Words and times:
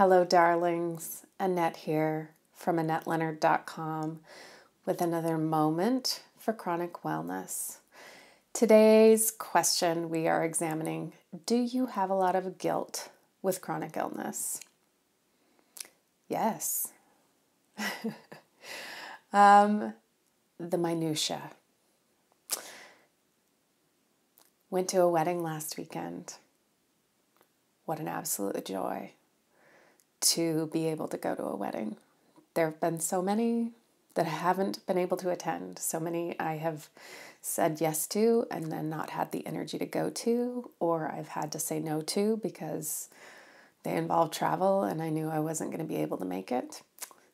Hello, 0.00 0.24
darlings. 0.24 1.26
Annette 1.38 1.76
here 1.76 2.30
from 2.54 2.78
AnnetteLeonard.com 2.78 4.20
with 4.86 5.02
another 5.02 5.36
moment 5.36 6.22
for 6.38 6.54
chronic 6.54 7.02
wellness. 7.02 7.80
Today's 8.54 9.30
question 9.30 10.08
we 10.08 10.26
are 10.26 10.42
examining 10.42 11.12
Do 11.44 11.56
you 11.56 11.84
have 11.84 12.08
a 12.08 12.14
lot 12.14 12.34
of 12.34 12.56
guilt 12.56 13.10
with 13.42 13.60
chronic 13.60 13.94
illness? 13.94 14.62
Yes. 16.26 16.94
um, 19.34 19.92
the 20.58 20.78
minutiae. 20.78 21.50
Went 24.70 24.88
to 24.88 25.02
a 25.02 25.10
wedding 25.10 25.42
last 25.42 25.76
weekend. 25.76 26.36
What 27.84 28.00
an 28.00 28.08
absolute 28.08 28.64
joy 28.64 29.12
to 30.20 30.68
be 30.72 30.86
able 30.86 31.08
to 31.08 31.16
go 31.16 31.34
to 31.34 31.42
a 31.42 31.56
wedding. 31.56 31.96
There 32.54 32.66
have 32.66 32.80
been 32.80 33.00
so 33.00 33.22
many 33.22 33.72
that 34.14 34.26
I 34.26 34.30
haven't 34.30 34.84
been 34.86 34.98
able 34.98 35.16
to 35.18 35.30
attend, 35.30 35.78
so 35.78 36.00
many 36.00 36.38
I 36.38 36.56
have 36.56 36.88
said 37.40 37.80
yes 37.80 38.06
to 38.08 38.46
and 38.50 38.70
then 38.70 38.90
not 38.90 39.10
had 39.10 39.32
the 39.32 39.46
energy 39.46 39.78
to 39.78 39.86
go 39.86 40.10
to, 40.10 40.70
or 40.78 41.10
I've 41.10 41.28
had 41.28 41.52
to 41.52 41.58
say 41.58 41.80
no 41.80 42.02
to 42.02 42.38
because 42.42 43.08
they 43.82 43.96
involve 43.96 44.30
travel 44.30 44.82
and 44.82 45.00
I 45.00 45.08
knew 45.08 45.28
I 45.28 45.40
wasn't 45.40 45.70
going 45.70 45.86
to 45.86 45.88
be 45.92 46.02
able 46.02 46.18
to 46.18 46.24
make 46.24 46.52
it. 46.52 46.82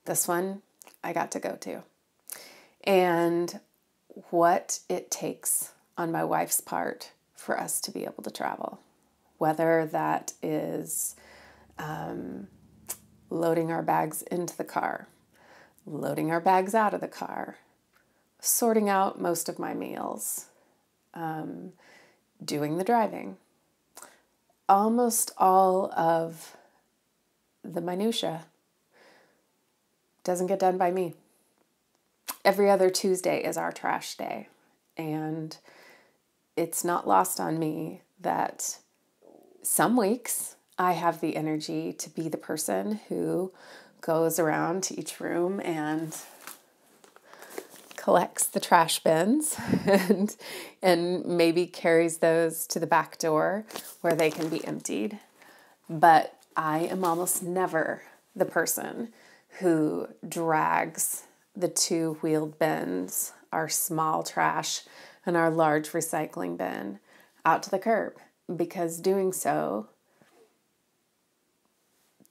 This 0.04 0.28
one 0.28 0.62
I 1.02 1.12
got 1.12 1.32
to 1.32 1.40
go 1.40 1.56
to. 1.56 1.82
And 2.84 3.60
what 4.30 4.80
it 4.88 5.10
takes 5.10 5.72
on 5.98 6.12
my 6.12 6.24
wife's 6.24 6.60
part 6.60 7.10
for 7.34 7.58
us 7.58 7.80
to 7.80 7.90
be 7.90 8.04
able 8.04 8.22
to 8.22 8.30
travel, 8.30 8.80
whether 9.38 9.86
that 9.86 10.32
is 10.42 11.16
um, 11.78 12.46
loading 13.30 13.70
our 13.70 13.82
bags 13.82 14.22
into 14.22 14.56
the 14.56 14.64
car, 14.64 15.08
loading 15.84 16.30
our 16.30 16.40
bags 16.40 16.74
out 16.74 16.94
of 16.94 17.00
the 17.00 17.08
car, 17.08 17.58
sorting 18.40 18.88
out 18.88 19.20
most 19.20 19.48
of 19.48 19.58
my 19.58 19.74
meals, 19.74 20.46
um, 21.14 21.72
doing 22.44 22.78
the 22.78 22.84
driving. 22.84 23.36
Almost 24.68 25.32
all 25.38 25.92
of 25.92 26.56
the 27.62 27.80
minutia 27.80 28.46
doesn't 30.24 30.48
get 30.48 30.58
done 30.58 30.76
by 30.76 30.90
me. 30.90 31.14
Every 32.44 32.70
other 32.70 32.90
Tuesday 32.90 33.42
is 33.44 33.56
our 33.56 33.72
trash 33.72 34.16
day, 34.16 34.48
and 34.96 35.56
it's 36.56 36.84
not 36.84 37.06
lost 37.06 37.40
on 37.40 37.58
me 37.58 38.02
that 38.20 38.78
some 39.62 39.96
weeks 39.96 40.56
I 40.78 40.92
have 40.92 41.20
the 41.20 41.36
energy 41.36 41.92
to 41.94 42.10
be 42.10 42.28
the 42.28 42.36
person 42.36 43.00
who 43.08 43.52
goes 44.00 44.38
around 44.38 44.82
to 44.84 44.98
each 44.98 45.20
room 45.20 45.60
and 45.60 46.14
collects 47.96 48.46
the 48.46 48.60
trash 48.60 48.98
bins 49.00 49.56
and 49.86 50.36
and 50.82 51.24
maybe 51.24 51.66
carries 51.66 52.18
those 52.18 52.66
to 52.68 52.78
the 52.78 52.86
back 52.86 53.18
door 53.18 53.64
where 54.02 54.14
they 54.14 54.30
can 54.30 54.48
be 54.48 54.64
emptied. 54.66 55.18
But 55.88 56.34
I 56.56 56.80
am 56.80 57.04
almost 57.04 57.42
never 57.42 58.02
the 58.34 58.44
person 58.44 59.08
who 59.60 60.08
drags 60.28 61.22
the 61.56 61.68
two 61.68 62.18
wheeled 62.20 62.58
bins, 62.58 63.32
our 63.50 63.68
small 63.68 64.22
trash 64.22 64.82
and 65.24 65.36
our 65.36 65.50
large 65.50 65.88
recycling 65.90 66.58
bin, 66.58 66.98
out 67.46 67.62
to 67.62 67.70
the 67.70 67.78
curb 67.78 68.12
because 68.54 69.00
doing 69.00 69.32
so 69.32 69.88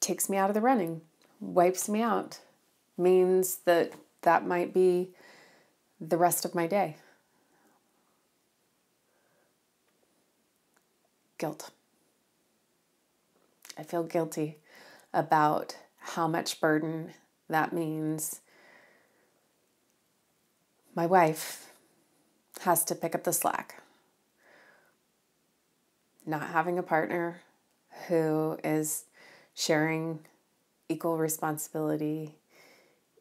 takes 0.06 0.30
me 0.30 0.38
out 0.38 0.52
of 0.52 0.54
the 0.54 0.62
running, 0.62 1.02
wipes 1.40 1.90
me 1.90 2.02
out, 2.02 2.40
means 2.96 3.58
that 3.66 3.92
that 4.22 4.46
might 4.46 4.72
be 4.72 5.10
the 6.00 6.18
rest 6.18 6.46
of 6.46 6.54
my 6.54 6.68
day. 6.68 6.96
Guilt. 11.40 11.72
I 13.78 13.84
feel 13.84 14.04
guilty 14.04 14.60
about 15.12 15.76
how 15.98 16.28
much 16.28 16.62
burden 16.62 17.12
that 17.50 17.74
means. 17.74 18.42
My 20.94 21.08
wife 21.08 21.74
has 22.62 22.86
to 22.86 22.96
pick 22.96 23.16
up 23.16 23.24
the 23.24 23.34
slack. 23.34 23.82
Not 26.28 26.50
having 26.50 26.78
a 26.78 26.84
partner 26.84 27.42
who 28.08 28.58
is 28.64 29.06
sharing 29.56 30.20
equal 30.90 31.18
responsibility, 31.18 32.36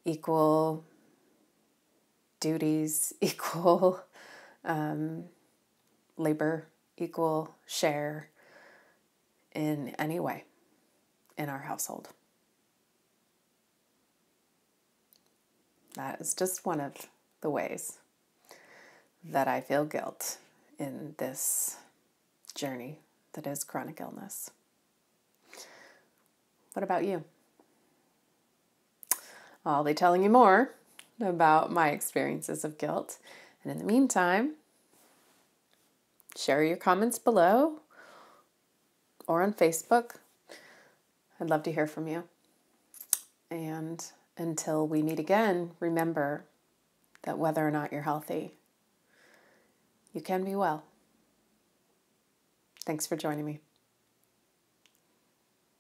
equal 0.05 0.84
duties, 2.41 3.15
equal 3.21 4.00
um, 4.65 5.25
labor, 6.19 6.67
equal 6.99 7.55
share 7.67 8.28
in 9.55 9.94
any 9.99 10.21
way 10.21 10.44
in 11.39 11.49
our 11.49 11.61
household. 11.61 12.09
That 15.94 16.21
is 16.21 16.34
just 16.34 16.67
one 16.67 16.81
of 16.81 16.93
the 17.41 17.50
ways 17.50 17.99
that 19.23 19.47
I 19.47 19.61
feel 19.61 19.84
guilt 19.84 20.39
in 20.78 21.15
this 21.19 21.77
journey 22.55 22.99
that 23.34 23.47
is 23.47 23.65
chronic 23.65 24.00
illness. 24.00 24.50
What 26.75 26.83
about 26.83 27.05
you? 27.05 27.25
I'll 29.65 29.85
be 29.85 29.95
telling 29.95 30.23
you 30.23 30.29
more 30.29 30.75
about 31.21 31.73
my 31.73 31.89
experiences 31.89 32.65
of 32.65 32.77
guilt. 32.77 33.19
And 33.62 33.73
in 33.73 33.79
the 33.79 33.85
meantime, 33.85 34.55
share 36.37 36.62
your 36.62 36.77
comments 36.77 37.19
below 37.19 37.81
or 39.27 39.43
on 39.43 39.55
Facebook. 39.55 40.17
I'd 41.41 41.49
love 41.49 41.62
to 41.62 41.73
hear 41.73 41.87
from 41.87 42.07
you. 42.09 42.25
And 43.51 44.05
until 44.37 44.87
we 44.87 45.03
meet 45.03 45.19
again, 45.19 45.71
remember 45.81 46.45
that 47.23 47.39
whether 47.39 47.67
or 47.67 47.71
not 47.71 47.93
you're 47.93 48.03
healthy, 48.03 48.53
you 50.12 50.21
can 50.21 50.45
be 50.45 50.55
well. 50.55 50.85
Thanks 52.85 53.06
for 53.06 53.17
joining 53.17 53.47
me. 53.47 53.61